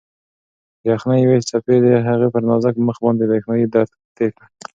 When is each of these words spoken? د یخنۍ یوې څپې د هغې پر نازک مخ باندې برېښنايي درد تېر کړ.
د 0.81 0.83
یخنۍ 0.93 1.19
یوې 1.23 1.37
څپې 1.49 1.75
د 1.83 1.87
هغې 2.07 2.27
پر 2.33 2.41
نازک 2.49 2.75
مخ 2.87 2.97
باندې 3.05 3.23
برېښنايي 3.29 3.65
درد 3.73 3.91
تېر 4.17 4.31
کړ. 4.37 4.45